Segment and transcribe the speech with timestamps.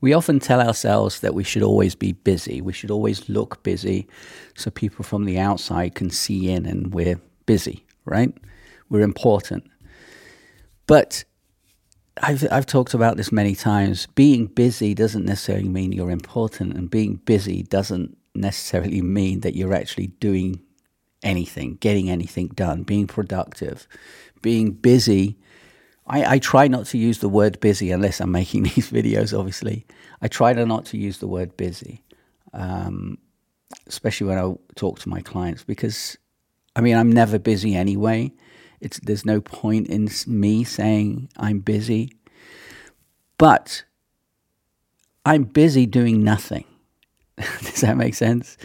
[0.00, 2.60] We often tell ourselves that we should always be busy.
[2.60, 4.06] We should always look busy
[4.54, 8.32] so people from the outside can see in and we're busy, right?
[8.88, 9.68] We're important.
[10.86, 11.24] But
[12.22, 14.06] I've, I've talked about this many times.
[14.14, 19.74] Being busy doesn't necessarily mean you're important, and being busy doesn't necessarily mean that you're
[19.74, 20.60] actually doing
[21.22, 23.86] anything, getting anything done, being productive.
[24.40, 25.36] Being busy,
[26.08, 29.86] I, I try not to use the word busy unless I'm making these videos, obviously.
[30.20, 32.02] I try not to use the word busy,
[32.52, 33.18] um,
[33.86, 36.16] especially when I talk to my clients, because
[36.74, 38.32] I mean, I'm never busy anyway.
[38.80, 42.12] It's, there's no point in me saying I'm busy,
[43.36, 43.84] but
[45.24, 46.64] I'm busy doing nothing.
[47.36, 48.56] Does that make sense?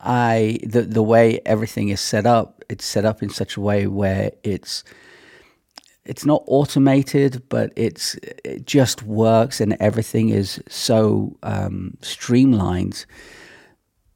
[0.00, 3.86] I the the way everything is set up, it's set up in such a way
[3.86, 4.82] where it's
[6.04, 8.14] it's not automated, but it's
[8.44, 13.04] it just works, and everything is so um, streamlined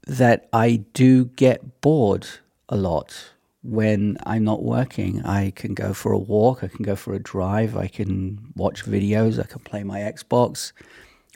[0.06, 2.26] that I do get bored
[2.68, 5.24] a lot when I'm not working.
[5.24, 8.84] I can go for a walk, I can go for a drive, I can watch
[8.84, 10.72] videos, I can play my Xbox,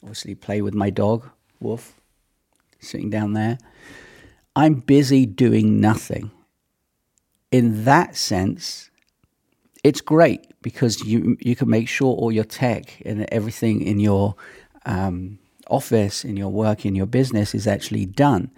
[0.03, 1.29] obviously play with my dog,
[1.61, 2.01] Wolf,
[2.79, 3.59] sitting down there.
[4.55, 6.31] I'm busy doing nothing.
[7.51, 8.91] In that sense,
[9.85, 14.35] it's great because you you can make sure all your tech and everything in your
[14.87, 18.51] um, office, in your work, in your business is actually done.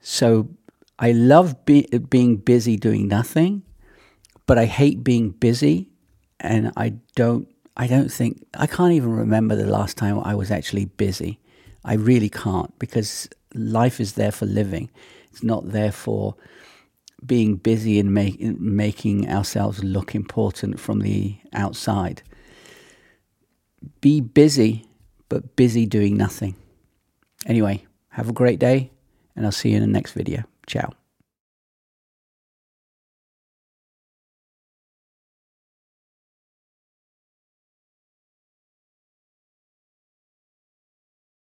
[0.00, 0.48] So
[0.98, 3.62] I love be, being busy doing nothing,
[4.46, 5.88] but I hate being busy,
[6.40, 7.48] and I don't.
[7.76, 11.40] I don't think I can't even remember the last time I was actually busy.
[11.84, 14.90] I really can't because life is there for living.
[15.32, 16.36] It's not there for
[17.26, 22.22] being busy and make, making ourselves look important from the outside.
[24.00, 24.86] Be busy,
[25.28, 26.54] but busy doing nothing.
[27.46, 28.90] Anyway, have a great day,
[29.36, 30.44] and I'll see you in the next video.
[30.66, 31.03] Ciao.